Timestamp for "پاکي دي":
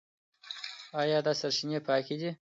1.87-2.31